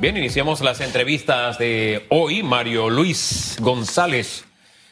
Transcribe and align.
Bien, 0.00 0.16
iniciamos 0.16 0.60
las 0.60 0.80
entrevistas 0.80 1.58
de 1.58 2.06
hoy. 2.10 2.44
Mario 2.44 2.88
Luis 2.88 3.56
González, 3.60 4.44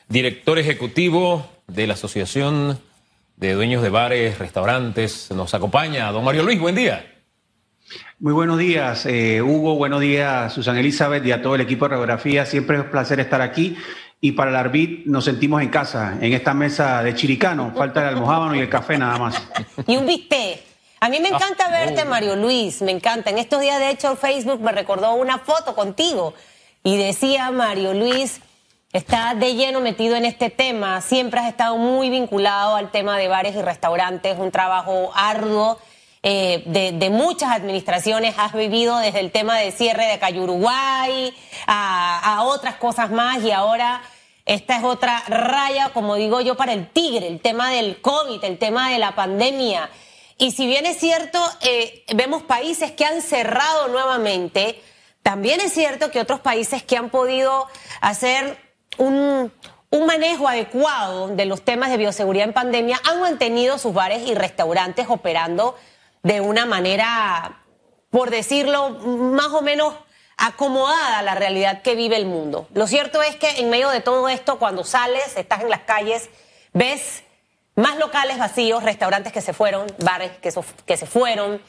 director 0.09 0.59
ejecutivo 0.59 1.49
de 1.69 1.87
la 1.87 1.95
Asociación 1.95 2.81
de 3.37 3.53
Dueños 3.53 3.85
de 3.85 3.89
Bares, 3.91 4.41
Restaurantes, 4.41 5.31
nos 5.31 5.55
acompaña. 5.55 6.11
Don 6.11 6.25
Mario 6.25 6.43
Luis, 6.43 6.59
buen 6.59 6.75
día. 6.75 7.07
Muy 8.19 8.33
buenos 8.33 8.59
días, 8.59 9.07
eh, 9.07 9.41
Hugo. 9.43 9.77
Buenos 9.77 10.01
días, 10.01 10.53
Susana 10.53 10.81
Elizabeth 10.81 11.25
y 11.25 11.31
a 11.31 11.41
todo 11.41 11.55
el 11.55 11.61
equipo 11.61 11.85
de 11.85 11.91
Radiografía. 11.91 12.45
Siempre 12.45 12.77
es 12.77 12.83
un 12.83 12.91
placer 12.91 13.21
estar 13.21 13.41
aquí. 13.41 13.77
Y 14.21 14.33
para 14.33 14.51
el 14.51 14.57
Arbit 14.57 15.07
nos 15.07 15.25
sentimos 15.25 15.63
en 15.63 15.69
casa, 15.69 16.19
en 16.21 16.33
esta 16.33 16.53
mesa 16.53 17.05
de 17.05 17.15
chiricano. 17.15 17.73
Falta 17.77 18.01
el 18.01 18.17
almohábano 18.17 18.57
y 18.57 18.59
el 18.59 18.69
café 18.69 18.99
nada 18.99 19.17
más. 19.19 19.41
Y 19.87 19.97
un 19.97 20.05
bistec. 20.05 20.66
A 20.99 21.09
mí 21.11 21.21
me 21.21 21.29
encanta 21.29 21.69
verte, 21.69 22.05
Mario 22.07 22.37
Luis, 22.37 22.81
me 22.81 22.91
encanta. 22.91 23.31
En 23.31 23.39
estos 23.39 23.61
días, 23.61 23.79
de 23.79 23.91
hecho, 23.91 24.17
Facebook 24.17 24.61
me 24.61 24.73
recordó 24.73 25.15
una 25.15 25.39
foto 25.39 25.75
contigo 25.75 26.33
y 26.83 26.97
decía, 26.97 27.51
Mario 27.51 27.93
Luis, 27.93 28.41
está 28.93 29.35
de 29.35 29.55
lleno 29.55 29.81
metido 29.81 30.17
en 30.17 30.25
este 30.25 30.49
tema, 30.49 31.03
siempre 31.03 31.41
has 31.41 31.49
estado 31.49 31.77
muy 31.77 32.09
vinculado 32.09 32.77
al 32.77 32.91
tema 32.91 33.19
de 33.19 33.29
bares 33.29 33.55
y 33.55 33.63
restaurantes, 33.63 34.39
un 34.39 34.51
trabajo 34.51 35.13
arduo. 35.15 35.79
Eh, 36.23 36.65
de, 36.67 37.11
muchas 37.11 37.53
administraciones, 37.53 38.35
has 38.37 38.53
vivido 38.53 38.97
desde 38.99 39.21
el 39.21 39.31
tema 39.31 39.59
de 39.59 39.71
cierre 39.71 40.07
de 40.07 40.19
Calle 40.19 40.41
Uruguay 40.41 41.33
a, 41.69 42.37
a 42.39 42.43
otras 42.43 42.77
cosas 42.77 43.13
más 43.13 43.45
y 43.45 43.53
ahora 43.53 44.03
esta 44.45 44.77
es 44.77 44.83
otra 44.83 45.23
raya, 45.29 45.91
como 45.93 46.17
digo 46.17 46.41
yo, 46.41 46.57
para 46.57 46.73
el 46.73 46.89
tigre, 46.89 47.29
el 47.29 47.41
tema 47.41 47.71
del 47.71 48.01
COVID, 48.01 48.43
el 48.43 48.59
tema 48.59 48.91
de 48.91 48.99
la 48.99 49.15
pandemia. 49.15 49.89
Y 50.39 50.51
si 50.53 50.67
bien 50.67 50.85
es 50.87 50.99
cierto, 50.99 51.39
eh, 51.63 52.05
vemos 52.15 52.43
países 52.43 52.93
que 52.93 53.05
han 53.05 53.23
cerrado 53.23 53.89
nuevamente, 53.89 54.83
también 55.23 55.61
es 55.61 55.73
cierto 55.73 56.11
que 56.11 56.21
otros 56.21 56.41
países 56.41 56.83
que 56.83 56.97
han 56.97 57.11
podido 57.11 57.67
hacer 58.01 58.59
un, 58.99 59.51
un 59.91 60.07
manejo 60.07 60.47
adecuado 60.47 61.29
de 61.29 61.47
los 61.47 61.63
temas 61.63 61.91
de 61.91 61.97
bioseguridad 61.97 62.47
en 62.47 62.53
pandemia 62.53 63.01
han 63.05 63.21
mantenido 63.21 63.79
sus 63.79 63.95
bares 63.95 64.29
y 64.29 64.35
restaurantes 64.35 65.07
operando 65.09 65.77
de 66.23 66.41
una 66.41 66.67
manera, 66.67 67.63
por 68.11 68.31
decirlo, 68.31 68.91
más 68.91 69.49
o 69.49 69.63
menos 69.63 69.95
acomodada 70.37 71.19
a 71.19 71.23
la 71.23 71.35
realidad 71.35 71.83
que 71.83 71.95
vive 71.95 72.17
el 72.17 72.27
mundo. 72.27 72.69
Lo 72.75 72.87
cierto 72.87 73.23
es 73.23 73.37
que 73.37 73.61
en 73.61 73.71
medio 73.71 73.89
de 73.89 74.01
todo 74.01 74.29
esto, 74.29 74.59
cuando 74.59 74.85
sales, 74.85 75.37
estás 75.37 75.63
en 75.63 75.71
las 75.71 75.81
calles, 75.81 76.29
ves 76.73 77.23
más 77.77 77.99
locales 77.99 78.39
vacíos, 78.39 78.83
restaurantes 78.83 79.33
que 79.33 79.41
se 79.41 79.53
fueron, 79.53 79.87
bares 79.99 80.33
que, 80.39 80.51
se 80.97 81.07
fueron, 81.07 81.61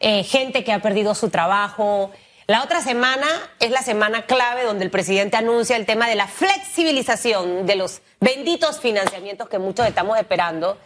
eh, 0.00 0.24
gente 0.24 0.64
que 0.64 0.72
ha 0.72 0.82
perdido 0.82 1.14
su 1.14 1.30
trabajo. 1.30 2.10
La 2.48 2.62
otra 2.62 2.82
semana 2.82 3.26
es 3.60 3.70
la 3.70 3.82
semana 3.82 4.26
clave 4.26 4.64
donde 4.64 4.84
el 4.84 4.90
presidente 4.90 5.36
anuncia 5.36 5.76
el 5.76 5.86
tema 5.86 6.08
de 6.08 6.16
la 6.16 6.26
flexibilización 6.26 7.64
de 7.64 7.76
los 7.76 8.02
benditos 8.20 8.80
financiamientos 8.80 9.48
que 9.48 9.58
muchos 9.58 9.86
estamos 9.86 10.18
esperando. 10.18 10.78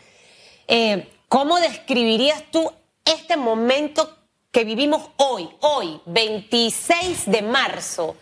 Eh, 0.69 1.08
¿Cómo 1.28 1.58
describirías 1.58 2.44
tú 2.50 2.70
este 3.05 3.36
momento 3.36 4.16
que 4.53 4.64
vivimos 4.64 5.11
hoy, 5.16 5.48
hoy, 5.61 6.00
26 6.05 7.31
de 7.31 7.42
marzo? 7.42 8.16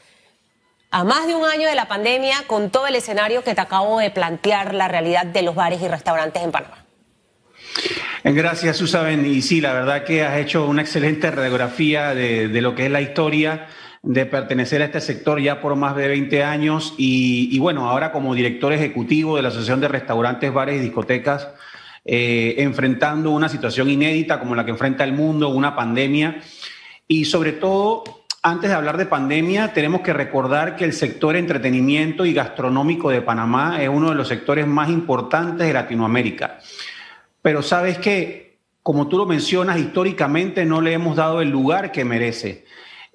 A 0.91 1.05
más 1.05 1.27
de 1.27 1.34
un 1.34 1.44
año 1.44 1.69
de 1.69 1.75
la 1.75 1.86
pandemia 1.86 2.44
con 2.47 2.70
todo 2.70 2.86
el 2.86 2.94
escenario 2.94 3.42
que 3.44 3.55
te 3.55 3.61
acabo 3.61 3.98
de 3.98 4.11
plantear, 4.11 4.75
la 4.75 4.89
realidad 4.89 5.27
de 5.27 5.42
los 5.42 5.55
bares 5.55 5.83
y 5.83 5.89
restaurantes 5.89 6.42
en 6.42 6.50
Panamá. 6.50 6.84
Eh, 8.25 8.33
gracias, 8.33 8.78
Susan. 8.78 9.27
Y 9.27 9.42
sí, 9.42 9.61
la 9.61 9.72
verdad 9.72 10.05
que 10.05 10.22
has 10.22 10.39
hecho 10.39 10.66
una 10.66 10.83
excelente 10.83 11.31
radiografía 11.31 12.14
de, 12.14 12.48
lo 12.61 12.75
que 12.75 12.86
es 12.86 12.91
la 12.91 13.03
historia 13.03 13.66
de 14.03 14.27
pertenecer 14.27 14.81
a 14.81 14.86
este 14.86 15.00
sector 15.00 15.41
ya 15.41 15.61
por 15.61 15.77
más 15.77 15.94
de 15.97 16.09
20 16.09 16.42
años 16.44 16.94
y, 16.97 17.59
bueno, 17.59 17.89
ahora 17.89 18.12
como 18.12 18.34
director 18.34 18.72
ejecutivo 18.72 19.36
de 19.36 19.42
la 19.42 19.48
Asociación 19.48 19.81
de 19.81 19.89
Restaurantes, 19.89 20.53
Bares 20.53 20.77
y 20.77 20.81
Discotecas, 20.81 21.49
eh, 22.05 22.55
enfrentando 22.59 23.31
una 23.31 23.49
situación 23.49 23.91
inédita 23.91 24.38
como 24.38 24.55
la 24.55 24.65
que 24.65 24.70
enfrenta 24.70 25.05
el 25.05 25.12
mundo, 25.12 25.50
una 25.50 25.76
pandemia 25.76 26.41
y 27.06 27.26
sobre 27.26 27.53
todo 27.53 28.18
antes 28.43 28.71
de 28.71 28.76
hablar 28.76 28.97
de 28.97 29.06
pandemia, 29.06 29.72
tenemos 29.72 30.03
que 30.03 30.12
recordar 30.12 30.76
que 30.76 30.84
el 30.84 30.93
sector 30.93 31.34
entretenimiento 31.37 32.25
y 32.25 32.32
gastronómico 32.32 33.10
de 33.10 33.22
Panamá 33.22 33.82
es 33.82 33.88
uno 33.88 34.10
de 34.10 34.15
los 34.15 34.28
sectores 34.28 34.66
más 34.66 34.88
importantes 34.88 35.66
de 35.66 35.72
Latinoamérica. 35.72 36.59
Pero 37.43 37.62
sabes 37.62 37.99
que, 37.99 38.59
como 38.82 39.09
tú 39.09 39.19
lo 39.19 39.26
mencionas, 39.26 39.78
históricamente 39.78 40.65
no 40.65 40.81
le 40.81 40.93
hemos 40.93 41.16
dado 41.16 41.41
el 41.41 41.50
lugar 41.50 41.91
que 41.91 42.04
merece. 42.04 42.65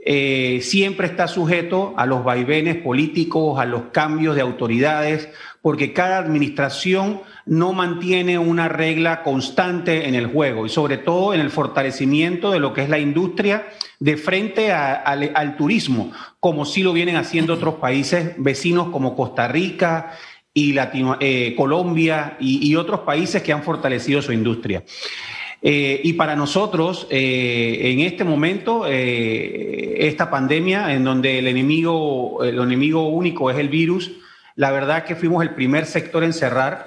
Eh, 0.06 0.60
siempre 0.62 1.08
está 1.08 1.30
sujeto 1.30 1.94
a 1.96 2.06
los 2.06 2.26
vaivenes 2.26 2.76
políticos, 2.76 3.58
a 3.58 3.66
los 3.66 3.84
cambios 3.94 4.36
de 4.36 4.42
autoridades, 4.42 5.30
porque 5.62 5.94
cada 5.94 6.18
administración 6.18 7.22
no 7.46 7.72
mantiene 7.72 8.38
una 8.38 8.68
regla 8.68 9.24
constante 9.24 10.10
en 10.10 10.16
el 10.16 10.28
juego 10.28 10.66
y 10.66 10.70
sobre 10.70 10.98
todo 10.98 11.34
en 11.34 11.40
el 11.40 11.52
fortalecimiento 11.52 12.52
de 12.52 12.60
lo 12.60 12.74
que 12.74 12.82
es 12.82 12.90
la 12.90 13.00
industria 13.00 13.68
de 14.00 14.18
frente 14.18 14.74
al 14.74 15.56
turismo, 15.56 16.12
como 16.42 16.66
sí 16.66 16.84
lo 16.84 16.92
vienen 16.92 17.16
haciendo 17.16 17.54
otros 17.54 17.76
países 17.76 18.34
vecinos 18.38 18.90
como 18.90 19.16
Costa 19.16 19.48
Rica 19.48 20.12
y 20.54 20.76
eh, 20.78 21.56
Colombia 21.56 22.38
y, 22.40 22.76
otros 22.76 23.02
países 23.02 23.42
que 23.42 23.54
han 23.54 23.64
fortalecido 23.64 24.22
su 24.22 24.34
industria. 24.34 24.84
Eh, 25.66 26.02
y 26.04 26.14
para 26.14 26.36
nosotros, 26.36 27.08
eh, 27.10 27.80
en 27.84 28.02
este 28.02 28.26
momento, 28.26 28.86
esta 28.86 30.30
pandemia, 30.30 30.94
en 30.94 31.04
donde 31.04 31.40
el 31.40 31.48
enemigo, 31.48 32.44
el 32.44 32.60
enemigo 32.60 33.08
único 33.08 33.50
es 33.50 33.58
el 33.58 33.70
virus, 33.70 34.12
la 34.56 34.72
verdad 34.72 35.06
que 35.06 35.16
fuimos 35.16 35.42
el 35.42 35.56
primer 35.56 35.86
sector 35.86 36.24
en 36.24 36.34
cerrar, 36.34 36.84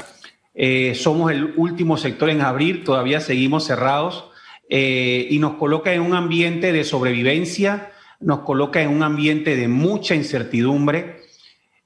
somos 0.94 1.32
el 1.32 1.54
último 1.56 1.96
sector 1.96 2.30
en 2.30 2.42
abrir, 2.42 2.84
todavía 2.84 3.20
seguimos 3.20 3.64
cerrados. 3.64 4.30
Eh, 4.68 5.28
y 5.30 5.38
nos 5.38 5.54
coloca 5.54 5.92
en 5.92 6.00
un 6.00 6.14
ambiente 6.14 6.72
de 6.72 6.82
sobrevivencia, 6.82 7.92
nos 8.18 8.40
coloca 8.40 8.82
en 8.82 8.88
un 8.88 9.02
ambiente 9.02 9.54
de 9.54 9.68
mucha 9.68 10.14
incertidumbre 10.14 11.20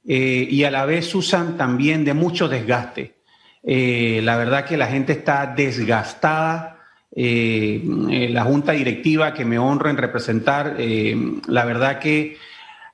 eh, 0.06 0.46
y 0.50 0.64
a 0.64 0.70
la 0.70 0.86
vez 0.86 1.14
usan 1.14 1.58
también 1.58 2.04
de 2.04 2.14
mucho 2.14 2.48
desgaste. 2.48 3.16
Eh, 3.62 4.20
la 4.24 4.38
verdad 4.38 4.64
que 4.64 4.78
la 4.78 4.86
gente 4.86 5.12
está 5.12 5.46
desgastada. 5.46 6.79
La 7.12 8.44
junta 8.44 8.72
directiva 8.72 9.34
que 9.34 9.44
me 9.44 9.58
honro 9.58 9.90
en 9.90 9.96
representar, 9.96 10.76
la 10.78 11.64
verdad 11.64 11.98
que 11.98 12.36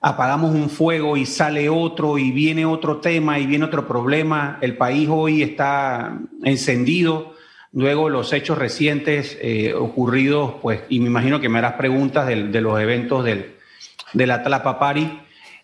apagamos 0.01 0.55
un 0.55 0.71
fuego 0.71 1.17
y 1.17 1.27
sale 1.27 1.69
otro 1.69 2.17
y 2.17 2.31
viene 2.31 2.65
otro 2.65 2.99
tema 2.99 3.39
y 3.39 3.47
viene 3.47 3.67
otro 3.67 3.87
problema. 3.87 4.59
El 4.61 4.77
país 4.77 5.09
hoy 5.11 5.43
está 5.43 6.19
encendido 6.43 7.37
Luego 7.77 8.09
los 8.09 8.33
hechos 8.33 8.57
recientes 8.57 9.37
eh, 9.39 9.75
ocurridos, 9.75 10.55
pues, 10.63 10.81
y 10.89 10.99
me 10.99 11.09
imagino 11.09 11.43
que 11.43 11.51
me 11.51 11.59
harás 11.59 11.75
preguntas 11.75 12.27
de, 12.27 12.37
los 12.63 12.81
eventos 12.81 13.23
del, 13.23 13.53
de 14.15 14.27
la 14.27 14.43
Tlapapari, 14.43 15.21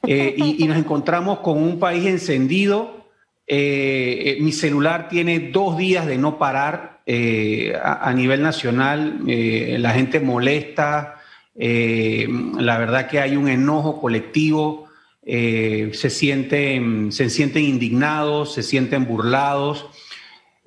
eh, 0.06 0.34
y, 0.36 0.66
nos 0.66 0.76
encontramos 0.76 1.38
con 1.38 1.56
un 1.56 1.78
país 1.78 2.04
encendido. 2.04 3.08
Eh, 3.46 4.36
mi 4.42 4.52
celular 4.52 5.08
tiene 5.08 5.38
dos 5.38 5.78
días 5.78 6.06
de 6.06 6.18
no 6.18 6.38
parar 6.38 6.91
a, 7.06 8.12
nivel 8.14 8.42
nacional, 8.42 9.20
la 9.26 9.90
gente 9.92 10.20
molesta, 10.20 11.20
la 11.54 12.78
verdad 12.78 13.08
que 13.08 13.20
hay 13.20 13.36
un 13.36 13.48
enojo 13.48 14.00
colectivo, 14.00 14.88
se, 15.24 16.10
sienten, 16.10 17.12
se 17.12 17.30
sienten 17.30 17.64
indignados, 17.64 18.54
se 18.54 18.62
sienten 18.62 19.06
burlados. 19.06 19.86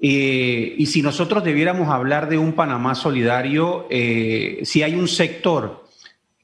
Eh, 0.01 0.75
y 0.77 0.85
si 0.87 1.01
nosotros 1.01 1.43
debiéramos 1.43 1.89
hablar 1.89 2.29
de 2.29 2.37
un 2.37 2.53
Panamá 2.53 2.95
solidario, 2.95 3.87
eh, 3.89 4.59
si 4.63 4.83
hay 4.83 4.95
un 4.95 5.07
sector 5.07 5.85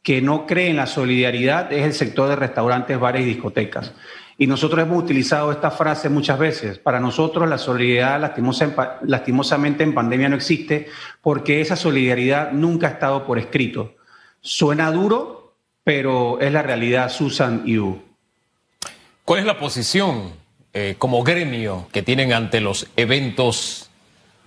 que 0.02 0.22
no 0.22 0.48
cree 0.48 0.70
en 0.70 0.78
la 0.78 0.88
solidaridad, 0.88 1.72
es 1.72 1.84
el 1.84 1.94
sector 1.94 2.30
de 2.30 2.36
restaurantes, 2.36 3.00
bares 3.00 3.24
y 3.24 3.26
discotecas. 3.26 3.94
Y 4.42 4.48
nosotros 4.48 4.82
hemos 4.82 5.04
utilizado 5.04 5.52
esta 5.52 5.70
frase 5.70 6.10
muchas 6.10 6.40
veces. 6.40 6.80
Para 6.80 7.00
nosotros 7.00 7.48
la 7.48 7.60
solidaridad 7.60 8.34
lastimosamente 9.04 9.84
en 9.84 9.94
pandemia 9.94 10.30
no 10.30 10.36
existe 10.36 10.88
porque 11.22 11.62
esa 11.62 11.76
solidaridad 11.76 12.52
nunca 12.52 12.88
ha 12.88 12.90
estado 12.90 13.24
por 13.28 13.38
escrito. 13.38 13.98
Suena 14.42 14.92
duro, 14.92 15.54
pero 15.84 16.40
es 16.40 16.52
la 16.52 16.64
realidad, 16.64 17.12
Susan 17.12 17.62
y 17.68 17.78
U. 17.78 18.02
¿Cuál 19.26 19.42
es 19.42 19.46
la 19.46 19.60
posición 19.60 20.34
eh, 20.74 20.96
como 20.98 21.22
gremio 21.22 21.88
que 21.92 22.02
tienen 22.02 22.34
ante 22.34 22.62
los 22.62 22.88
eventos 22.98 23.92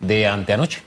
de 0.00 0.26
anteanoche? 0.26 0.82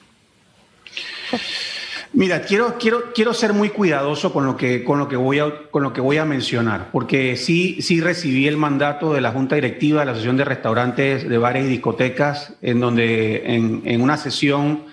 Mira, 2.14 2.42
quiero, 2.42 2.78
quiero, 2.80 3.12
quiero 3.14 3.34
ser 3.34 3.54
muy 3.54 3.70
cuidadoso 3.70 4.32
con 4.32 4.46
lo, 4.46 4.56
que, 4.56 4.84
con, 4.84 4.98
lo 4.98 5.08
que 5.08 5.16
voy 5.16 5.40
a, 5.40 5.70
con 5.70 5.84
lo 5.84 5.94
que 5.94 6.02
voy 6.02 6.18
a 6.18 6.26
mencionar, 6.26 6.90
porque 6.92 7.36
sí, 7.36 7.82
sí 7.82 8.02
recibí 8.02 8.48
el 8.48 8.58
mandato 8.58 9.14
de 9.14 9.22
la 9.22 9.32
Junta 9.32 9.56
Directiva 9.56 10.00
de 10.00 10.06
la 10.06 10.12
Asociación 10.14 10.38
de 10.38 10.46
Restaurantes, 10.46 11.28
de 11.28 11.38
Bares 11.38 11.66
y 11.66 11.70
Discotecas, 11.70 12.54
en 12.62 12.80
donde 12.80 13.56
en, 13.56 14.02
una 14.02 14.18
sesión 14.18 14.86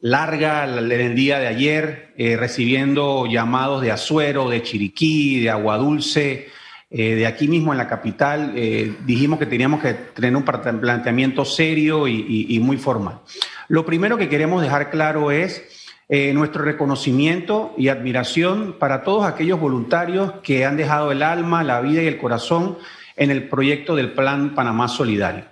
larga 0.00 0.64
el 0.64 1.14
día 1.14 1.38
de 1.38 1.46
ayer, 1.46 2.12
eh, 2.16 2.36
recibiendo 2.36 3.26
llamados 3.26 3.80
de 3.82 3.90
Azuero, 3.90 4.50
de 4.50 4.62
Chiriquí, 4.62 5.40
de 5.40 5.50
Agua 5.50 5.78
Dulce, 5.78 6.48
eh, 6.94 7.14
de 7.14 7.26
aquí 7.26 7.48
mismo 7.48 7.72
en 7.72 7.78
la 7.78 7.88
capital. 7.88 8.52
Eh, 8.54 8.96
dijimos 9.06 9.38
que 9.38 9.46
teníamos 9.46 9.80
que 9.80 9.94
tener 9.94 10.36
un 10.36 10.44
planteamiento 10.44 11.42
serio 11.46 12.06
y, 12.06 12.60
muy 12.60 12.76
formal. 12.76 13.20
Lo 13.68 13.86
primero 13.86 14.18
que 14.18 14.28
queremos 14.28 14.60
dejar 14.60 14.90
claro 14.90 15.30
es 15.30 15.64
nuestro 16.34 16.62
reconocimiento 16.62 17.74
y 17.78 17.88
admiración 17.88 18.76
para 18.78 19.02
todos 19.02 19.24
aquellos 19.24 19.58
voluntarios 19.58 20.32
que 20.42 20.66
han 20.66 20.76
dejado 20.76 21.10
el 21.10 21.22
alma, 21.22 21.64
la 21.64 21.80
vida 21.80 22.02
y 22.02 22.06
el 22.06 22.18
corazón 22.18 22.76
en 23.16 23.30
el 23.30 23.48
proyecto 23.48 23.96
del 23.96 24.12
Plan 24.12 24.54
Panamá 24.54 24.88
Solidario. 24.88 25.44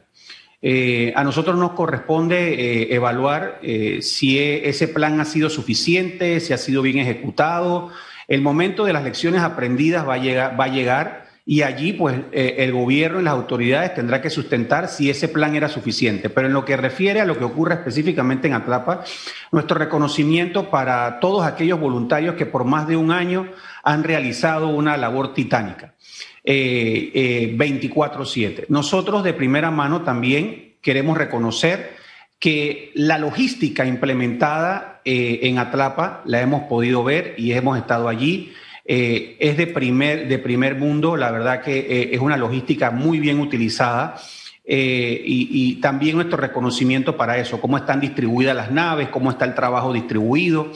Eh, 0.63 1.13
a 1.17 1.25
nosotros 1.25 1.57
nos 1.57 1.73
corresponde 1.73 2.53
eh, 2.53 2.95
evaluar 2.95 3.61
eh, 3.63 4.01
si 4.03 4.39
e, 4.39 4.69
ese 4.69 4.89
plan 4.89 5.19
ha 5.19 5.25
sido 5.25 5.49
suficiente, 5.49 6.39
si 6.41 6.53
ha 6.53 6.59
sido 6.59 6.83
bien 6.83 6.99
ejecutado. 6.99 7.91
El 8.29 8.43
momento 8.43 8.85
de 8.85 8.93
las 8.93 9.03
lecciones 9.03 9.41
aprendidas 9.41 10.07
va 10.07 10.15
a 10.15 10.69
llegar 10.69 11.30
y 11.51 11.63
allí 11.63 11.95
pues 11.95 12.17
el 12.31 12.71
gobierno 12.71 13.21
y 13.21 13.25
las 13.25 13.33
autoridades 13.33 13.93
tendrán 13.93 14.23
que 14.23 14.31
sustentar 14.31 14.87
si 14.87 15.11
ese 15.11 15.27
plan 15.27 15.57
era 15.57 15.69
suficiente. 15.69 16.31
Pero 16.31 16.47
en 16.47 16.53
lo 16.53 16.65
que 16.65 16.77
refiere 16.77 17.21
a 17.21 17.25
lo 17.25 17.37
que 17.37 17.43
ocurre 17.43 17.75
específicamente 17.75 18.47
en 18.47 18.55
Atlapa, 18.55 19.03
nuestro 19.51 19.77
reconocimiento 19.77 20.71
para 20.71 21.19
todos 21.19 21.45
aquellos 21.45 21.81
voluntarios 21.81 22.37
que 22.37 22.47
por 22.47 22.63
más 22.63 22.87
de 22.87 22.97
un 22.97 23.11
año 23.11 23.49
han 23.83 24.05
realizado 24.05 24.69
una 24.69 24.97
labor 24.97 25.35
titánica. 25.35 25.95
24/7. 26.45 26.47
Eh, 28.63 28.63
eh, 28.63 28.67
Nosotros 28.69 29.25
de 29.25 29.35
primera 29.35 29.73
mano 29.73 30.03
también 30.03 30.75
queremos 30.81 31.19
reconocer 31.19 31.97
que 32.39 32.93
la 32.95 33.19
logística 33.19 33.85
implementada 33.85 35.01
eh, 35.05 35.41
en 35.43 35.59
Atlapa 35.59 36.23
la 36.27 36.41
hemos 36.41 36.69
podido 36.69 37.03
ver 37.03 37.35
y 37.39 37.55
hemos 37.55 37.77
estado 37.77 38.09
allí. 38.09 38.53
Es 38.93 39.57
de 39.57 39.67
primer, 39.69 40.27
de 40.27 40.39
primer 40.39 40.75
mundo, 40.75 41.17
la 41.17 41.31
verdad 41.31 41.63
que 41.63 42.11
es 42.13 42.19
una 42.21 42.37
logística 42.37 42.91
muy 42.91 43.21
bien 43.21 43.39
utilizada. 43.39 44.17
y, 44.67 45.79
también 45.81 46.17
nuestro 46.17 46.37
reconocimiento 46.37 47.17
para 47.17 47.39
eso, 47.39 47.61
cómo 47.61 47.77
están 47.77 48.01
distribuidas 48.01 48.57
las 48.57 48.71
naves, 48.71 49.09
cómo 49.09 49.31
está 49.31 49.45
el 49.45 49.55
trabajo 49.55 49.93
distribuido, 49.93 50.73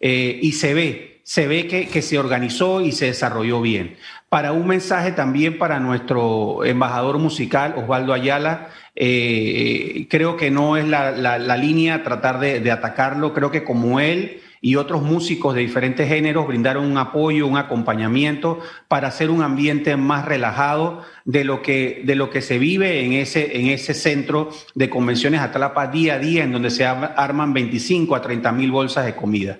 y 0.00 0.52
se 0.52 0.74
ve, 0.74 1.20
se 1.24 1.48
ve 1.48 1.66
que, 1.66 1.88
que, 1.88 2.02
se 2.02 2.18
organizó 2.18 2.80
y 2.80 2.92
se 2.92 3.06
desarrolló 3.06 3.60
bien 3.60 3.96
para 4.28 4.52
un 4.52 4.66
mensaje 4.66 5.12
también 5.12 5.58
para 5.58 5.78
nuestro 5.80 6.64
embajador 6.64 7.18
musical, 7.18 7.74
Osvaldo 7.76 8.12
Ayala. 8.12 8.68
Eh, 8.94 10.06
creo 10.10 10.36
que 10.36 10.50
no 10.50 10.76
es 10.76 10.86
la, 10.86 11.38
línea 11.56 12.02
tratar 12.02 12.40
de, 12.40 12.70
atacarlo, 12.70 13.32
creo 13.32 13.50
que 13.50 13.62
como 13.62 14.00
él 14.00 14.40
y 14.60 14.76
otros 14.76 15.02
músicos 15.02 15.54
de 15.54 15.60
diferentes 15.60 16.08
géneros 16.08 16.46
brindaron 16.46 16.84
un 16.84 16.98
apoyo, 16.98 17.46
un 17.46 17.56
acompañamiento 17.56 18.60
para 18.88 19.08
hacer 19.08 19.30
un 19.30 19.42
ambiente 19.42 19.96
más 19.96 20.24
relajado 20.24 21.02
de 21.24 21.44
lo 21.44 21.62
que, 21.62 22.02
de 22.04 22.14
lo 22.14 22.30
que 22.30 22.42
se 22.42 22.58
vive 22.58 23.04
en 23.04 23.12
ese, 23.12 23.58
en 23.58 23.66
ese 23.66 23.94
centro 23.94 24.50
de 24.74 24.90
convenciones 24.90 25.40
Atlapa 25.40 25.88
día 25.88 26.14
a 26.14 26.18
día, 26.18 26.44
en 26.44 26.52
donde 26.52 26.70
se 26.70 26.86
arman 26.86 27.52
25 27.52 28.14
a 28.14 28.22
30 28.22 28.52
mil 28.52 28.70
bolsas 28.70 29.04
de 29.06 29.14
comida. 29.14 29.58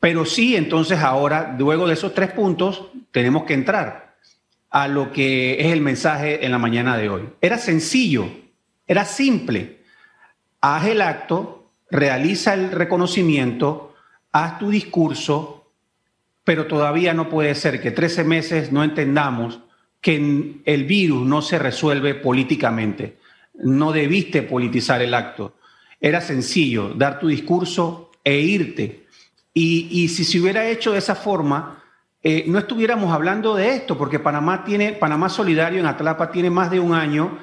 Pero 0.00 0.24
sí, 0.24 0.56
entonces 0.56 1.00
ahora, 1.00 1.56
luego 1.58 1.86
de 1.86 1.94
esos 1.94 2.14
tres 2.14 2.30
puntos, 2.30 2.84
tenemos 3.10 3.44
que 3.44 3.54
entrar 3.54 4.16
a 4.70 4.86
lo 4.86 5.12
que 5.12 5.60
es 5.60 5.72
el 5.72 5.80
mensaje 5.80 6.44
en 6.44 6.52
la 6.52 6.58
mañana 6.58 6.96
de 6.96 7.08
hoy. 7.08 7.28
Era 7.40 7.58
sencillo, 7.58 8.28
era 8.86 9.04
simple. 9.04 9.78
Haz 10.60 10.86
el 10.86 11.00
acto, 11.00 11.70
realiza 11.90 12.54
el 12.54 12.70
reconocimiento, 12.70 13.87
haz 14.32 14.58
tu 14.58 14.70
discurso, 14.70 15.70
pero 16.44 16.66
todavía 16.66 17.14
no 17.14 17.28
puede 17.28 17.54
ser 17.54 17.80
que 17.80 17.90
13 17.90 18.24
meses 18.24 18.72
no 18.72 18.84
entendamos 18.84 19.60
que 20.00 20.60
el 20.64 20.84
virus 20.84 21.26
no 21.26 21.42
se 21.42 21.58
resuelve 21.58 22.14
políticamente. 22.14 23.18
No 23.54 23.92
debiste 23.92 24.42
politizar 24.42 25.02
el 25.02 25.14
acto. 25.14 25.56
Era 26.00 26.20
sencillo 26.20 26.94
dar 26.94 27.18
tu 27.18 27.26
discurso 27.28 28.10
e 28.22 28.38
irte 28.38 29.08
y, 29.60 30.08
si 30.08 30.24
se 30.24 30.40
hubiera 30.40 30.68
hecho 30.68 30.92
de 30.92 30.98
esa 30.98 31.16
forma, 31.16 31.82
eh, 32.22 32.44
no 32.46 32.60
estuviéramos 32.60 33.12
hablando 33.12 33.56
de 33.56 33.74
esto, 33.74 33.98
porque 33.98 34.20
Panamá 34.20 34.64
tiene, 34.64 34.92
Panamá 34.92 35.28
Solidario 35.28 35.80
en 35.80 35.86
Atlapa 35.86 36.30
tiene 36.30 36.48
más 36.48 36.70
de 36.70 36.78
un 36.78 36.94
año 36.94 37.38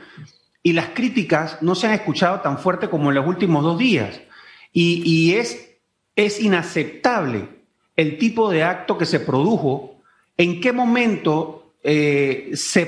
y 0.64 0.72
las 0.72 0.88
críticas 0.90 1.62
no 1.62 1.76
se 1.76 1.88
han 1.88 1.94
escuchado 1.94 2.40
tan 2.40 2.58
fuerte 2.58 2.90
como 2.90 3.10
en 3.10 3.16
los 3.16 3.28
últimos 3.28 3.64
dos 3.64 3.78
días. 3.78 4.22
Y, 4.72 5.34
es, 5.34 5.65
es 6.16 6.40
inaceptable 6.40 7.48
el 7.96 8.18
tipo 8.18 8.50
de 8.50 8.64
acto 8.64 8.98
que 8.98 9.06
se 9.06 9.20
produjo, 9.20 10.02
en 10.38 10.60
qué 10.60 10.74
momento 10.74 11.74
eh, 11.84 12.52
se, 12.54 12.86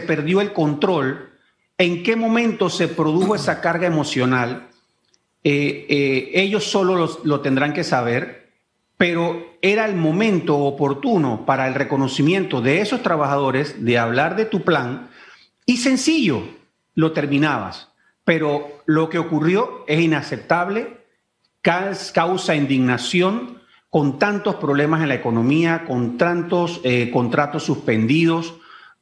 perdió 0.00 0.40
el 0.40 0.52
control, 0.52 1.30
en 1.76 2.02
qué 2.02 2.16
momento 2.16 2.68
se 2.70 2.88
produjo 2.88 3.34
esa 3.34 3.60
carga 3.60 3.86
emocional. 3.86 4.68
Eh, 5.44 6.30
ellos 6.34 6.64
solo 6.64 7.20
lo 7.22 7.40
tendrán 7.40 7.72
que 7.72 7.84
saber 7.84 8.38
pero 8.98 9.54
era 9.62 9.86
el 9.86 9.94
momento 9.94 10.58
oportuno 10.58 11.46
para 11.46 11.68
el 11.68 11.74
reconocimiento 11.74 12.60
de 12.60 12.80
esos 12.80 13.02
trabajadores 13.02 13.84
de 13.84 13.96
hablar 13.96 14.36
de 14.36 14.44
tu 14.44 14.62
plan 14.62 15.08
y 15.64 15.78
sencillo, 15.78 16.42
lo 16.94 17.12
terminabas. 17.12 17.88
Pero 18.24 18.82
lo 18.86 19.08
que 19.08 19.18
ocurrió 19.18 19.84
es 19.86 20.00
inaceptable, 20.00 20.97
causa 22.12 22.54
indignación 22.54 23.58
con 23.90 24.18
tantos 24.18 24.56
problemas 24.56 25.02
en 25.02 25.08
la 25.08 25.14
economía, 25.14 25.84
con 25.86 26.16
tantos 26.16 26.80
eh, 26.84 27.10
contratos 27.12 27.64
suspendidos, 27.64 28.54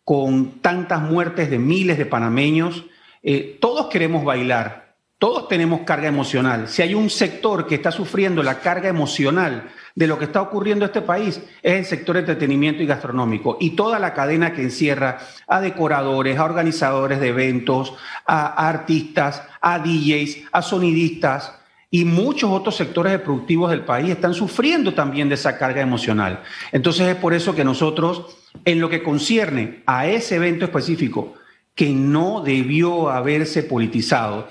con 0.05 0.61
tantas 0.61 1.03
muertes 1.03 1.51
de 1.51 1.59
miles 1.59 1.99
de 1.99 2.07
panameños. 2.07 2.85
Eh, 3.23 3.59
todos 3.61 3.87
queremos 3.87 4.25
bailar, 4.25 4.97
todos 5.19 5.49
tenemos 5.49 5.81
carga 5.81 6.09
emocional. 6.09 6.69
Si 6.69 6.83
hay 6.83 6.95
un 6.95 7.11
sector 7.11 7.67
que 7.67 7.77
está 7.77 7.91
sufriendo 7.91 8.43
la 8.43 8.61
carga 8.61 8.89
emocional 8.89 9.69
de 9.95 10.07
lo 10.07 10.19
que 10.19 10.27
está 10.27 10.43
ocurriendo 10.43 10.85
en 10.85 10.91
este 10.91 11.03
país, 11.03 11.41
es 11.63 11.73
el 11.73 11.85
sector 11.85 12.17
entretenimiento 12.17 12.83
y 12.83 12.87
gastronómico 12.87 13.57
y 13.61 13.71
toda 13.71 13.99
la 13.99 14.13
cadena 14.13 14.53
que 14.53 14.63
encierra 14.63 15.19
a 15.49 15.61
decoradores, 15.61 16.39
a 16.39 16.45
organizadores 16.45 17.19
de 17.19 17.29
eventos, 17.29 17.95
a, 18.27 18.69
artistas, 18.69 19.43
a 19.61 19.79
DJs, 19.79 20.49
a 20.53 20.63
sonidistas 20.63 21.56
y 21.91 22.05
muchos 22.05 22.51
otros 22.51 22.77
sectores 22.77 23.19
productivos 23.21 23.71
del 23.71 23.85
país 23.85 24.11
están 24.11 24.35
sufriendo 24.35 24.95
también 24.95 25.29
de 25.29 25.37
esa 25.37 25.57
carga 25.57 25.81
emocional. 25.81 26.43
Entonces 26.73 27.09
es 27.09 27.17
por 27.17 27.33
eso 27.33 27.55
que 27.55 27.65
nosotros, 27.65 28.37
en 28.65 28.81
lo 28.81 28.89
que 28.89 29.03
concierne 29.03 29.83
a 29.87 30.07
ese 30.07 30.37
evento 30.37 30.65
específico, 30.65 31.35
que 31.75 31.91
no 31.91 32.41
debió 32.41 33.11
haberse 33.11 33.63
politizado, 33.63 34.49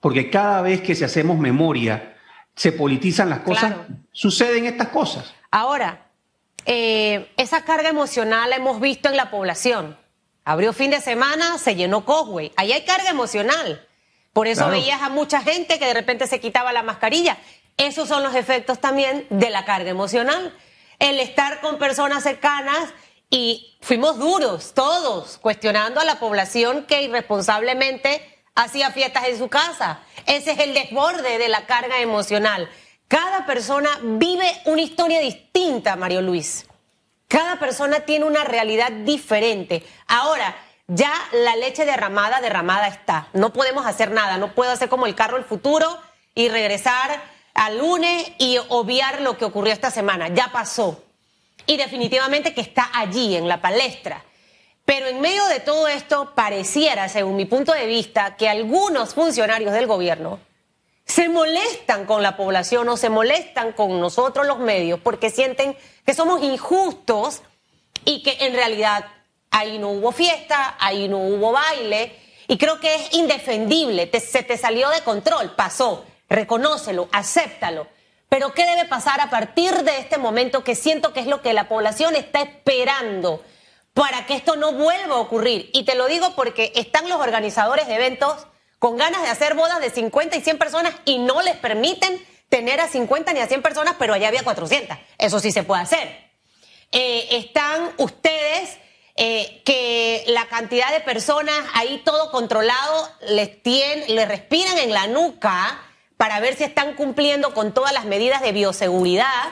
porque 0.00 0.30
cada 0.30 0.62
vez 0.62 0.80
que 0.80 0.94
se 0.94 1.04
hacemos 1.04 1.38
memoria, 1.38 2.16
se 2.56 2.72
politizan 2.72 3.30
las 3.30 3.40
cosas, 3.40 3.74
suceden 4.10 4.66
estas 4.66 4.88
cosas. 4.88 5.32
Ahora, 5.50 6.06
eh, 6.66 7.30
esa 7.36 7.64
carga 7.64 7.88
emocional 7.88 8.50
la 8.50 8.56
hemos 8.56 8.80
visto 8.80 9.08
en 9.08 9.16
la 9.16 9.30
población. 9.30 9.96
Abrió 10.44 10.72
fin 10.72 10.90
de 10.90 11.00
semana, 11.00 11.58
se 11.58 11.76
llenó 11.76 12.04
Cosway. 12.04 12.52
Ahí 12.56 12.72
hay 12.72 12.84
carga 12.84 13.10
emocional. 13.10 13.86
Por 14.32 14.46
eso 14.46 14.68
veías 14.68 15.02
a 15.02 15.10
mucha 15.10 15.42
gente 15.42 15.78
que 15.78 15.86
de 15.86 15.94
repente 15.94 16.26
se 16.26 16.40
quitaba 16.40 16.72
la 16.72 16.82
mascarilla. 16.82 17.36
Esos 17.76 18.08
son 18.08 18.22
los 18.22 18.34
efectos 18.34 18.80
también 18.80 19.26
de 19.28 19.50
la 19.50 19.64
carga 19.64 19.90
emocional. 19.90 20.56
El 20.98 21.20
estar 21.20 21.60
con 21.60 21.78
personas 21.78 22.22
cercanas 22.22 22.90
y 23.28 23.76
fuimos 23.80 24.18
duros, 24.18 24.72
todos, 24.74 25.38
cuestionando 25.38 26.00
a 26.00 26.04
la 26.04 26.18
población 26.18 26.84
que 26.84 27.02
irresponsablemente 27.02 28.22
hacía 28.54 28.90
fiestas 28.90 29.24
en 29.28 29.38
su 29.38 29.48
casa. 29.48 30.00
Ese 30.26 30.52
es 30.52 30.58
el 30.60 30.74
desborde 30.74 31.38
de 31.38 31.48
la 31.48 31.66
carga 31.66 32.00
emocional. 32.00 32.68
Cada 33.08 33.44
persona 33.44 33.90
vive 34.02 34.50
una 34.66 34.82
historia 34.82 35.20
distinta, 35.20 35.96
Mario 35.96 36.22
Luis. 36.22 36.66
Cada 37.28 37.58
persona 37.58 38.00
tiene 38.00 38.26
una 38.26 38.44
realidad 38.44 38.92
diferente. 38.92 39.82
Ahora, 40.06 40.54
ya 40.94 41.12
la 41.32 41.56
leche 41.56 41.84
derramada, 41.84 42.40
derramada 42.40 42.86
está. 42.88 43.28
No 43.32 43.52
podemos 43.52 43.86
hacer 43.86 44.10
nada. 44.10 44.36
No 44.36 44.54
puedo 44.54 44.70
hacer 44.70 44.88
como 44.88 45.06
el 45.06 45.14
carro 45.14 45.36
del 45.36 45.46
futuro 45.46 45.98
y 46.34 46.48
regresar 46.48 47.22
al 47.54 47.78
lunes 47.78 48.32
y 48.38 48.58
obviar 48.68 49.22
lo 49.22 49.38
que 49.38 49.44
ocurrió 49.44 49.72
esta 49.72 49.90
semana. 49.90 50.28
Ya 50.28 50.48
pasó. 50.52 51.02
Y 51.66 51.76
definitivamente 51.76 52.54
que 52.54 52.60
está 52.60 52.90
allí, 52.92 53.36
en 53.36 53.48
la 53.48 53.60
palestra. 53.60 54.24
Pero 54.84 55.06
en 55.06 55.20
medio 55.20 55.46
de 55.46 55.60
todo 55.60 55.88
esto, 55.88 56.32
pareciera, 56.34 57.08
según 57.08 57.36
mi 57.36 57.46
punto 57.46 57.72
de 57.72 57.86
vista, 57.86 58.36
que 58.36 58.48
algunos 58.48 59.14
funcionarios 59.14 59.72
del 59.72 59.86
gobierno 59.86 60.40
se 61.06 61.28
molestan 61.28 62.04
con 62.04 62.22
la 62.22 62.36
población 62.36 62.88
o 62.88 62.96
se 62.96 63.08
molestan 63.08 63.72
con 63.72 64.00
nosotros 64.00 64.46
los 64.46 64.58
medios 64.58 65.00
porque 65.00 65.30
sienten 65.30 65.76
que 66.04 66.14
somos 66.14 66.42
injustos 66.42 67.42
y 68.04 68.22
que 68.22 68.46
en 68.46 68.54
realidad 68.54 69.06
ahí 69.52 69.78
no 69.78 69.90
hubo 69.90 70.10
fiesta, 70.10 70.76
ahí 70.80 71.06
no 71.06 71.18
hubo 71.18 71.52
baile 71.52 72.18
y 72.48 72.58
creo 72.58 72.80
que 72.80 72.94
es 72.94 73.14
indefendible, 73.14 74.10
se 74.20 74.42
te 74.42 74.58
salió 74.58 74.90
de 74.90 75.00
control, 75.02 75.54
pasó. 75.54 76.04
reconócelo, 76.28 77.08
acéptalo. 77.12 77.86
Pero 78.28 78.54
¿qué 78.54 78.64
debe 78.64 78.86
pasar 78.86 79.20
a 79.20 79.28
partir 79.28 79.84
de 79.84 79.98
este 79.98 80.16
momento 80.16 80.64
que 80.64 80.74
siento 80.74 81.12
que 81.12 81.20
es 81.20 81.26
lo 81.26 81.42
que 81.42 81.52
la 81.52 81.68
población 81.68 82.16
está 82.16 82.40
esperando 82.40 83.44
para 83.92 84.24
que 84.24 84.34
esto 84.34 84.56
no 84.56 84.72
vuelva 84.72 85.16
a 85.16 85.18
ocurrir? 85.18 85.68
Y 85.74 85.84
te 85.84 85.94
lo 85.94 86.06
digo 86.06 86.34
porque 86.34 86.72
están 86.74 87.08
los 87.10 87.20
organizadores 87.20 87.86
de 87.86 87.96
eventos 87.96 88.46
con 88.78 88.96
ganas 88.96 89.22
de 89.22 89.28
hacer 89.28 89.54
bodas 89.54 89.80
de 89.80 89.90
50 89.90 90.36
y 90.36 90.40
100 90.40 90.58
personas 90.58 90.94
y 91.04 91.18
no 91.18 91.42
les 91.42 91.56
permiten 91.56 92.18
tener 92.48 92.80
a 92.80 92.88
50 92.88 93.32
ni 93.34 93.40
a 93.40 93.46
100 93.46 93.62
personas, 93.62 93.96
pero 93.98 94.14
allá 94.14 94.28
había 94.28 94.42
400. 94.42 94.96
Eso 95.18 95.38
sí 95.38 95.52
se 95.52 95.62
puede 95.62 95.82
hacer. 95.82 96.30
Eh, 96.90 97.28
están 97.30 97.92
ustedes 97.98 98.78
eh, 99.16 99.62
que 99.64 100.24
la 100.28 100.46
cantidad 100.46 100.90
de 100.90 101.00
personas 101.00 101.54
ahí 101.74 102.00
todo 102.04 102.30
controlado 102.30 103.10
les, 103.28 103.62
tienen, 103.62 104.14
les 104.14 104.26
respiran 104.26 104.78
en 104.78 104.92
la 104.92 105.06
nuca 105.06 105.80
para 106.16 106.40
ver 106.40 106.56
si 106.56 106.64
están 106.64 106.94
cumpliendo 106.94 107.52
con 107.52 107.74
todas 107.74 107.92
las 107.92 108.06
medidas 108.06 108.40
de 108.40 108.52
bioseguridad, 108.52 109.50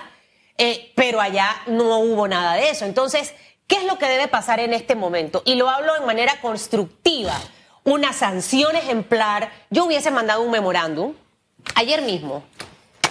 eh, 0.56 0.92
pero 0.94 1.20
allá 1.20 1.62
no 1.66 1.98
hubo 1.98 2.26
nada 2.26 2.54
de 2.54 2.70
eso. 2.70 2.84
Entonces, 2.86 3.34
¿qué 3.66 3.76
es 3.76 3.84
lo 3.84 3.98
que 3.98 4.06
debe 4.06 4.28
pasar 4.28 4.60
en 4.60 4.72
este 4.72 4.94
momento? 4.94 5.42
Y 5.44 5.56
lo 5.56 5.68
hablo 5.68 5.92
de 5.94 6.06
manera 6.06 6.40
constructiva. 6.40 7.38
Una 7.84 8.12
sanción 8.12 8.76
ejemplar. 8.76 9.50
Yo 9.70 9.84
hubiese 9.84 10.10
mandado 10.10 10.42
un 10.42 10.50
memorándum 10.50 11.14
ayer 11.74 12.02
mismo 12.02 12.44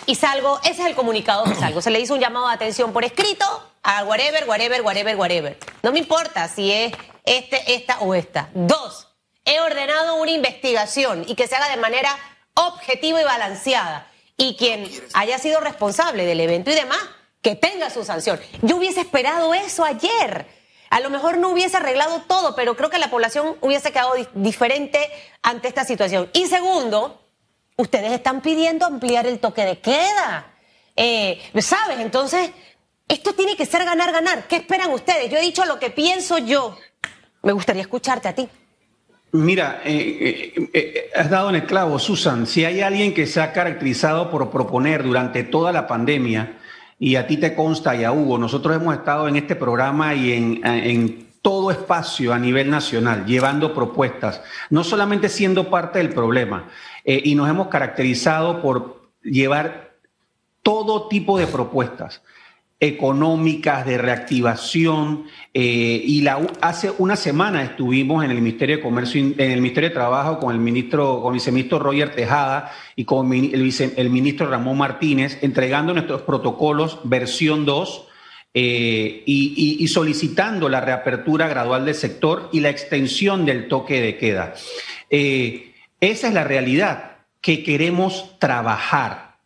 y 0.09 0.15
salgo, 0.15 0.59
ese 0.63 0.81
es 0.81 0.87
el 0.87 0.95
comunicado 0.95 1.43
que 1.43 1.53
salgo. 1.53 1.83
Se 1.83 1.91
le 1.91 1.99
hizo 1.99 2.15
un 2.15 2.19
llamado 2.19 2.47
de 2.47 2.55
atención 2.55 2.91
por 2.91 3.05
escrito 3.05 3.45
a 3.83 4.03
whatever, 4.05 4.49
whatever, 4.49 4.81
whatever, 4.81 5.15
whatever. 5.15 5.59
No 5.83 5.91
me 5.91 5.99
importa 5.99 6.47
si 6.47 6.71
es 6.71 6.93
este, 7.25 7.75
esta 7.75 7.99
o 7.99 8.15
esta. 8.15 8.49
Dos, 8.55 9.07
he 9.45 9.59
ordenado 9.59 10.15
una 10.15 10.31
investigación 10.31 11.25
y 11.27 11.35
que 11.35 11.45
se 11.45 11.55
haga 11.55 11.69
de 11.69 11.77
manera 11.77 12.17
objetiva 12.55 13.21
y 13.21 13.23
balanceada. 13.23 14.07
Y 14.35 14.55
quien 14.55 14.89
haya 15.13 15.37
sido 15.37 15.59
responsable 15.59 16.25
del 16.25 16.39
evento 16.39 16.71
y 16.71 16.73
demás, 16.73 16.97
que 17.43 17.53
tenga 17.55 17.91
su 17.91 18.03
sanción. 18.03 18.41
Yo 18.63 18.77
hubiese 18.77 19.01
esperado 19.01 19.53
eso 19.53 19.85
ayer. 19.85 20.47
A 20.89 21.01
lo 21.01 21.11
mejor 21.11 21.37
no 21.37 21.49
hubiese 21.49 21.77
arreglado 21.77 22.23
todo, 22.27 22.55
pero 22.55 22.75
creo 22.75 22.89
que 22.89 22.97
la 22.97 23.11
población 23.11 23.57
hubiese 23.61 23.91
quedado 23.91 24.15
diferente 24.33 25.07
ante 25.43 25.67
esta 25.67 25.85
situación. 25.85 26.31
Y 26.33 26.47
segundo, 26.47 27.28
ustedes 27.79 28.11
están 28.11 28.41
pidiendo 28.41 28.85
ampliar 28.85 29.25
el 29.25 29.39
toque 29.39 29.63
de 29.63 29.79
queda. 29.79 30.47
Eh, 30.95 31.39
¿Sabes? 31.59 31.99
Entonces, 31.99 32.51
esto 33.07 33.33
tiene 33.33 33.55
que 33.55 33.65
ser 33.65 33.85
ganar, 33.85 34.11
ganar. 34.11 34.47
¿Qué 34.47 34.57
esperan 34.57 34.91
ustedes? 34.91 35.31
Yo 35.31 35.37
he 35.37 35.41
dicho 35.41 35.63
lo 35.65 35.79
que 35.79 35.89
pienso 35.89 36.37
yo. 36.39 36.77
Me 37.41 37.53
gustaría 37.53 37.81
escucharte 37.81 38.27
a 38.27 38.35
ti. 38.35 38.49
Mira, 39.31 39.81
eh, 39.85 40.53
eh, 40.73 41.09
has 41.15 41.29
dado 41.29 41.49
en 41.49 41.55
el 41.55 41.65
clavo, 41.65 41.99
Susan. 41.99 42.47
Si 42.47 42.65
hay 42.65 42.81
alguien 42.81 43.13
que 43.13 43.27
se 43.27 43.39
ha 43.39 43.53
caracterizado 43.53 44.29
por 44.29 44.49
proponer 44.49 45.03
durante 45.03 45.43
toda 45.43 45.71
la 45.71 45.87
pandemia, 45.87 46.57
y 46.99 47.15
a 47.15 47.27
ti 47.27 47.37
te 47.37 47.55
consta 47.55 47.95
y 47.95 48.03
a 48.03 48.11
Hugo, 48.11 48.37
nosotros 48.37 48.75
hemos 48.75 48.93
estado 48.93 49.29
en 49.29 49.37
este 49.37 49.55
programa 49.55 50.15
y 50.15 50.33
en, 50.33 50.61
en 50.65 51.28
todo 51.41 51.71
espacio 51.71 52.33
a 52.33 52.39
nivel 52.39 52.69
nacional, 52.69 53.25
llevando 53.25 53.73
propuestas, 53.73 54.41
no 54.69 54.83
solamente 54.83 55.29
siendo 55.29 55.69
parte 55.69 55.99
del 55.99 56.09
problema, 56.09 56.69
y 57.05 57.33
nos 57.35 57.49
hemos 57.49 57.67
caracterizado 57.67 58.61
por 58.61 59.09
llevar 59.23 59.95
todo 60.63 61.07
tipo 61.07 61.37
de 61.37 61.47
propuestas 61.47 62.21
económicas 62.79 63.85
de 63.85 63.97
reactivación 63.97 65.25
eh, 65.53 66.01
y 66.05 66.21
la, 66.21 66.39
hace 66.61 66.93
una 66.97 67.17
semana 67.17 67.61
estuvimos 67.61 68.23
en 68.23 68.31
el 68.31 68.37
Ministerio 68.37 68.77
de 68.77 68.81
Comercio 68.81 69.19
en 69.19 69.51
el 69.51 69.61
Ministerio 69.61 69.89
de 69.89 69.95
Trabajo 69.95 70.39
con 70.39 70.53
el 70.53 70.61
ministro 70.61 71.21
con 71.21 71.33
el 71.33 71.39
viceministro 71.39 71.79
Roger 71.79 72.15
Tejada 72.15 72.71
y 72.95 73.03
con 73.03 73.33
el, 73.33 73.73
el 73.97 74.09
ministro 74.09 74.49
Ramón 74.49 74.77
Martínez 74.77 75.39
entregando 75.41 75.93
nuestros 75.93 76.21
protocolos 76.21 77.01
versión 77.03 77.65
2 77.65 78.07
eh, 78.53 79.23
y, 79.25 79.87
solicitando 79.87 80.69
la 80.69 80.81
reapertura 80.81 81.47
gradual 81.47 81.85
del 81.85 81.95
sector 81.95 82.49
y 82.51 82.59
la 82.59 82.69
extensión 82.69 83.45
del 83.45 83.67
toque 83.67 84.01
de 84.01 84.17
queda. 84.17 84.55
Eh, 85.09 85.73
esa 85.99 86.27
es 86.29 86.33
la 86.33 86.43
realidad 86.43 87.17
que 87.41 87.63
queremos 87.63 88.37
trabajar. 88.39 89.37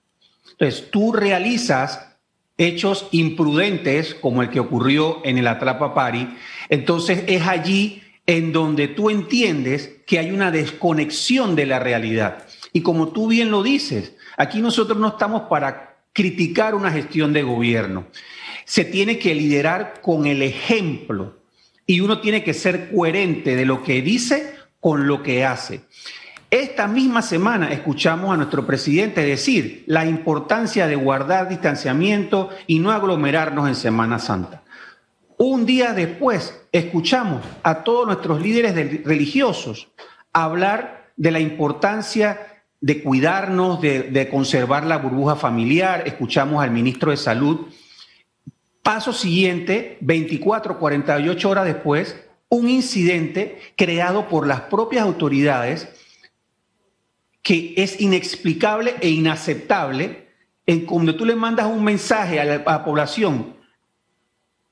Entonces, 0.52 0.90
tú 0.90 1.12
realizas 1.12 2.14
hechos 2.58 3.08
imprudentes 3.12 4.16
como 4.16 4.42
el 4.42 4.50
que 4.50 4.60
ocurrió 4.60 5.22
en 5.26 5.38
el 5.38 5.48
Atrapa 5.48 5.94
Pari, 5.94 6.38
entonces 6.70 7.24
es 7.28 7.46
allí 7.48 8.04
en 8.26 8.54
donde 8.54 8.88
tú 8.88 9.10
entiendes 9.10 10.00
que 10.08 10.20
hay 10.20 10.32
una 10.32 10.52
desconexión 10.52 11.56
de 11.56 11.66
la 11.66 11.80
realidad. 11.80 12.46
Y 12.72 12.82
como 12.82 13.10
tú 13.10 13.28
bien 13.28 13.52
lo 13.52 13.64
dices, 13.64 14.16
aquí 14.38 14.62
nosotros 14.62 14.98
no 14.98 15.10
estamos 15.10 15.44
para 15.44 15.98
criticar 16.14 16.76
una 16.76 16.92
gestión 16.92 17.34
de 17.34 17.44
gobierno. 17.44 18.08
Se 18.66 18.86
tiene 18.86 19.20
que 19.20 19.36
liderar 19.36 20.02
con 20.02 20.26
el 20.26 20.42
ejemplo 20.42 21.42
y 21.86 22.00
uno 22.00 22.20
tiene 22.20 22.44
que 22.44 22.54
ser 22.54 22.92
coherente 22.92 23.56
de 23.56 23.66
lo 23.66 23.84
que 23.84 24.02
dice 24.02 24.56
con 24.80 25.08
lo 25.08 25.24
que 25.24 25.46
hace. 25.46 25.82
Esta 26.50 26.88
misma 26.88 27.22
semana 27.24 27.72
escuchamos 27.74 28.32
a 28.32 28.38
nuestro 28.38 28.68
presidente 28.68 29.26
decir 29.26 29.84
la 29.88 30.06
importancia 30.06 30.88
de 30.88 30.96
guardar 30.96 31.50
distanciamiento 31.50 32.50
y 32.68 32.80
no 32.80 32.92
aglomerarnos 32.92 33.68
en 33.68 33.76
Semana 33.76 34.20
Santa. 34.20 34.64
Un 35.38 35.66
día 35.66 35.94
después 35.94 36.62
escuchamos 36.72 37.44
a 37.64 37.84
todos 37.84 38.06
nuestros 38.06 38.40
líderes 38.40 39.04
religiosos 39.04 39.90
hablar 40.32 41.12
de 41.16 41.32
la 41.32 41.40
importancia 41.40 42.64
de 42.82 43.02
cuidarnos, 43.02 43.80
de, 43.82 44.28
conservar 44.30 44.86
la 44.86 44.98
burbuja 44.98 45.36
familiar. 45.36 46.04
Escuchamos 46.06 46.62
al 46.62 46.72
ministro 46.72 47.12
de 47.12 47.18
Salud. 47.18 47.68
Paso 48.84 49.14
siguiente, 49.14 49.98
24, 50.02 50.78
48 50.78 51.50
horas 51.50 51.66
después, 51.66 52.22
un 52.50 52.70
incidente 52.70 53.60
creado 53.78 54.28
por 54.28 54.46
las 54.46 54.62
propias 54.62 55.04
autoridades 55.04 55.88
que 57.42 57.74
es 57.78 58.00
inexplicable 58.00 58.96
e 59.00 59.10
inaceptable 59.10 60.28
en 60.66 60.86
cuando 60.86 61.16
tú 61.16 61.26
le 61.26 61.36
mandas 61.36 61.68
un 61.68 61.84
mensaje 61.84 62.40
a 62.40 62.46
la, 62.46 62.84
población, 62.84 63.56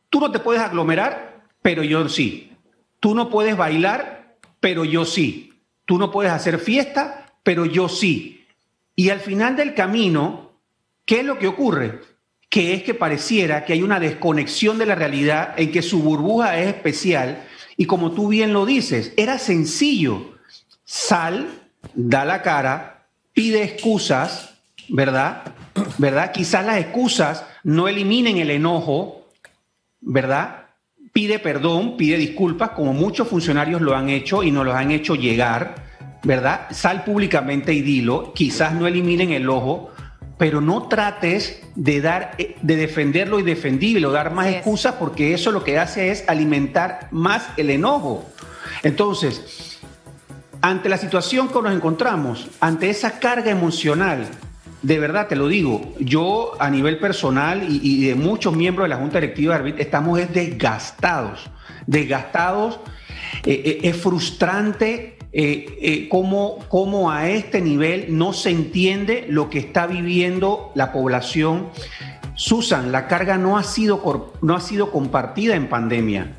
tú 0.10 0.20
no 0.20 0.30
te 0.30 0.40
puedes 0.40 0.62
aglomerar, 0.62 1.48
pero 1.62 1.82
yo 1.84 2.08
sí. 2.10 2.52
Tú 3.00 3.16
no 3.16 3.30
puedes 3.30 3.56
bailar, 3.56 4.38
pero 4.60 4.86
yo 4.86 5.06
sí. 5.06 5.64
Tú 5.86 5.98
no 5.98 6.12
puedes 6.12 6.32
hacer 6.32 6.60
fiesta, 6.60 7.34
pero 7.44 7.66
yo 7.66 7.90
sí. 7.90 8.46
Y 8.96 9.10
al 9.10 9.22
final 9.22 9.56
del 9.56 9.74
camino, 9.74 10.52
¿qué 11.06 11.22
es 11.22 11.26
lo 11.26 11.40
que 11.40 11.48
ocurre? 11.48 12.02
Que 12.52 12.76
es 12.76 12.84
que 12.84 12.94
pareciera 12.94 13.66
que 13.66 13.74
hay 13.74 13.82
una 13.82 14.00
desconexión 14.00 14.78
de 14.78 14.86
la 14.86 14.94
realidad 14.94 15.56
en 15.58 15.72
que 15.72 15.82
su 15.82 16.04
burbuja 16.04 16.60
es 16.60 16.68
especial 16.68 17.48
y 17.82 17.86
como 17.86 18.12
tú 18.12 18.28
bien 18.28 18.54
lo 18.54 18.68
dices, 18.68 19.12
era 19.18 19.40
sencillo. 19.40 20.36
Sal, 20.84 21.48
da 21.96 22.26
la 22.26 22.44
cara, 22.44 23.08
pide 23.34 23.64
excusas, 23.64 24.54
¿verdad? 24.88 25.42
¿Verdad? 25.98 26.32
Quizás 26.32 26.64
las 26.64 26.78
excusas 26.78 27.44
no 27.64 27.88
eliminen 27.88 28.38
el 28.38 28.52
enojo, 28.52 29.28
¿verdad? 30.00 30.66
Pide 31.12 31.40
perdón, 31.40 31.98
pide 31.98 32.18
disculpas, 32.18 32.70
como 32.70 32.94
muchos 32.94 33.28
funcionarios 33.28 33.82
lo 33.82 33.96
han 33.96 34.10
hecho 34.10 34.44
y 34.44 34.52
nos 34.52 34.66
lo 34.66 34.74
han 34.74 34.92
hecho 34.92 35.16
llegar, 35.16 35.76
¿verdad? 36.24 36.68
Sal 36.72 37.04
públicamente 37.04 37.74
y 37.74 37.82
dilo, 37.82 38.32
quizás 38.34 38.74
no 38.74 38.86
eliminen 38.86 39.32
el 39.32 39.50
ojo, 39.50 39.90
pero 40.42 40.60
no 40.60 40.88
trates 40.88 41.62
de 41.76 42.02
dar, 42.02 42.36
de 42.36 42.76
defenderlo 42.76 43.40
y 43.40 43.44
defendible 43.44 44.10
dar 44.10 44.34
más 44.34 44.48
excusas, 44.48 44.96
porque 44.96 45.36
eso 45.36 45.52
lo 45.52 45.64
que 45.64 45.78
hace 45.78 46.10
es 46.10 46.28
alimentar 46.28 47.10
más 47.12 47.50
el 47.58 47.70
enojo. 47.70 48.26
Entonces, 48.82 49.80
ante 50.60 50.90
la 50.90 50.98
situación 50.98 51.48
que 51.48 51.62
nos 51.62 51.72
encontramos, 51.72 52.48
ante 52.60 52.90
esa 52.90 53.20
carga 53.20 53.52
emocional, 53.52 54.28
de 54.82 54.98
verdad 54.98 55.28
te 55.28 55.36
lo 55.36 55.48
digo, 55.48 55.94
yo 56.00 56.54
a 56.60 56.72
nivel 56.72 56.98
personal 56.98 57.64
y, 57.70 58.08
de 58.08 58.16
muchos 58.16 58.56
miembros 58.56 58.86
de 58.86 58.90
la 58.90 58.98
Junta 58.98 59.20
Directiva 59.20 59.54
de 59.54 59.60
Arbit 59.60 59.80
estamos 59.80 60.20
desgastados, 60.34 61.52
desgastados. 61.86 62.80
Eh, 63.46 63.62
eh, 63.64 63.80
es 63.84 63.96
frustrante 63.96 65.20
eh, 65.34 66.08
cómo, 66.10 66.60
cómo, 66.68 67.12
a 67.12 67.30
este 67.30 67.62
nivel 67.62 68.18
no 68.18 68.34
se 68.34 68.50
entiende 68.50 69.26
lo 69.30 69.50
que 69.50 69.60
está 69.60 69.88
viviendo 69.88 70.72
la 70.76 70.92
población. 70.92 71.70
Susan, 72.36 72.92
la 72.92 73.08
carga 73.08 73.38
no 73.38 73.58
ha 73.58 73.64
sido, 73.64 74.34
no 74.42 74.56
ha 74.56 74.62
sido 74.62 74.92
compartida 74.92 75.56
en 75.56 75.70
pandemia. 75.70 76.38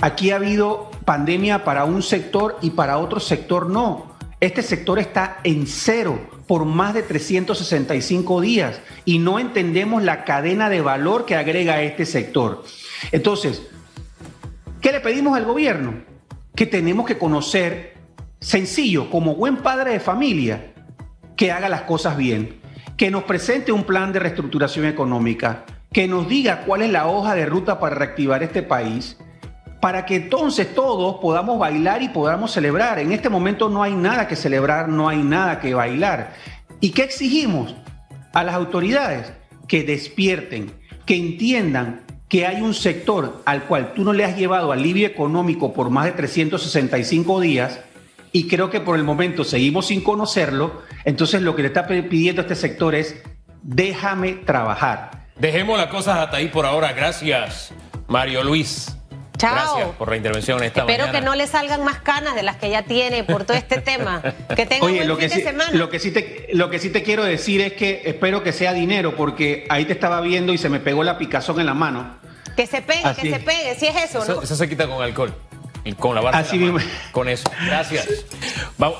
Aquí 0.00 0.30
ha 0.30 0.36
habido 0.36 0.90
pandemia 1.04 1.64
para 1.64 1.84
un 1.84 2.02
sector 2.02 2.58
y 2.62 2.70
para 2.70 2.98
otro 2.98 3.18
sector 3.18 3.68
no. 3.68 4.16
Este 4.40 4.62
sector 4.62 5.00
está 5.00 5.38
en 5.42 5.66
cero 5.66 6.20
por 6.46 6.64
más 6.64 6.94
de 6.94 7.02
365 7.02 8.40
días 8.40 8.80
y 9.04 9.18
no 9.18 9.38
entendemos 9.38 10.02
la 10.02 10.24
cadena 10.24 10.70
de 10.70 10.80
valor 10.80 11.26
que 11.26 11.34
agrega 11.34 11.82
este 11.82 12.06
sector. 12.06 12.64
Entonces, 13.10 13.62
¿qué 14.80 14.92
le 14.92 15.00
pedimos 15.00 15.36
al 15.36 15.44
gobierno? 15.44 15.94
Que 16.54 16.66
tenemos 16.66 17.06
que 17.06 17.18
conocer, 17.18 17.97
sencillo, 18.40 19.10
como 19.10 19.34
buen 19.34 19.58
padre 19.58 19.92
de 19.92 20.00
familia, 20.00 20.72
que 21.36 21.52
haga 21.52 21.68
las 21.68 21.82
cosas 21.82 22.16
bien, 22.16 22.60
que 22.96 23.10
nos 23.10 23.24
presente 23.24 23.72
un 23.72 23.84
plan 23.84 24.12
de 24.12 24.18
reestructuración 24.18 24.86
económica, 24.86 25.64
que 25.92 26.08
nos 26.08 26.28
diga 26.28 26.64
cuál 26.66 26.82
es 26.82 26.90
la 26.90 27.06
hoja 27.06 27.34
de 27.34 27.46
ruta 27.46 27.78
para 27.80 27.94
reactivar 27.94 28.42
este 28.42 28.62
país, 28.62 29.16
para 29.80 30.04
que 30.04 30.16
entonces 30.16 30.74
todos 30.74 31.16
podamos 31.20 31.58
bailar 31.58 32.02
y 32.02 32.08
podamos 32.08 32.52
celebrar. 32.52 32.98
En 32.98 33.12
este 33.12 33.28
momento 33.28 33.68
no 33.68 33.82
hay 33.82 33.94
nada 33.94 34.26
que 34.26 34.36
celebrar, 34.36 34.88
no 34.88 35.08
hay 35.08 35.22
nada 35.22 35.60
que 35.60 35.74
bailar. 35.74 36.34
¿Y 36.80 36.90
qué 36.90 37.02
exigimos 37.02 37.74
a 38.32 38.42
las 38.42 38.54
autoridades? 38.54 39.32
Que 39.68 39.84
despierten, 39.84 40.72
que 41.06 41.16
entiendan 41.16 42.02
que 42.28 42.46
hay 42.46 42.60
un 42.60 42.74
sector 42.74 43.42
al 43.46 43.64
cual 43.64 43.94
tú 43.94 44.04
no 44.04 44.12
le 44.12 44.24
has 44.24 44.36
llevado 44.36 44.72
alivio 44.72 45.06
económico 45.06 45.72
por 45.72 45.90
más 45.90 46.04
de 46.06 46.12
365 46.12 47.40
días 47.40 47.80
y 48.32 48.48
creo 48.48 48.70
que 48.70 48.80
por 48.80 48.96
el 48.96 49.04
momento 49.04 49.44
seguimos 49.44 49.86
sin 49.86 50.02
conocerlo, 50.02 50.82
entonces 51.04 51.42
lo 51.42 51.54
que 51.56 51.62
le 51.62 51.68
está 51.68 51.86
pidiendo 51.86 52.42
a 52.42 52.44
este 52.44 52.54
sector 52.54 52.94
es 52.94 53.22
déjame 53.62 54.32
trabajar. 54.32 55.26
Dejemos 55.36 55.78
las 55.78 55.88
cosas 55.88 56.18
hasta 56.18 56.38
ahí 56.38 56.48
por 56.48 56.66
ahora. 56.66 56.92
Gracias, 56.92 57.72
Mario 58.08 58.42
Luis. 58.42 58.94
Chao. 59.36 59.54
Gracias 59.54 59.96
por 59.96 60.10
la 60.10 60.16
intervención 60.16 60.60
esta 60.64 60.80
Espero 60.80 61.12
que 61.12 61.20
no 61.20 61.36
le 61.36 61.46
salgan 61.46 61.84
más 61.84 62.00
canas 62.00 62.34
de 62.34 62.42
las 62.42 62.56
que 62.56 62.70
ya 62.70 62.82
tiene 62.82 63.22
por 63.22 63.44
todo 63.44 63.56
este 63.56 63.80
tema. 63.80 64.20
Que 64.56 64.66
tenga 64.66 64.84
Oye, 64.84 64.96
buen 64.96 65.08
lo 65.08 65.16
fin 65.16 65.28
que, 65.28 65.34
de 65.34 65.40
sí, 65.40 65.46
semana. 65.46 65.70
lo, 65.74 65.88
que 65.88 66.00
sí 66.00 66.10
te, 66.10 66.48
lo 66.54 66.68
que 66.70 66.80
sí 66.80 66.90
te 66.90 67.04
quiero 67.04 67.22
decir 67.22 67.60
es 67.60 67.74
que 67.74 68.02
espero 68.04 68.42
que 68.42 68.52
sea 68.52 68.72
dinero, 68.72 69.14
porque 69.14 69.64
ahí 69.68 69.84
te 69.84 69.92
estaba 69.92 70.20
viendo 70.20 70.52
y 70.52 70.58
se 70.58 70.68
me 70.68 70.80
pegó 70.80 71.04
la 71.04 71.18
picazón 71.18 71.60
en 71.60 71.66
la 71.66 71.74
mano. 71.74 72.16
Que 72.56 72.66
se 72.66 72.82
pegue, 72.82 73.04
Así 73.04 73.22
que 73.22 73.30
se 73.30 73.38
pegue. 73.38 73.76
Si 73.76 73.86
es 73.86 73.94
eso, 73.94 74.24
Eso, 74.24 74.34
¿no? 74.34 74.42
eso 74.42 74.56
se 74.56 74.68
quita 74.68 74.88
con 74.88 75.00
alcohol. 75.00 75.32
Y 75.88 75.94
con 75.94 76.14
la 76.14 76.20
barra. 76.20 76.38
Así 76.40 76.58
mismo. 76.58 76.78
Con 77.12 77.30
eso. 77.30 77.50
Gracias. 77.64 78.06
Vamos. 78.76 78.98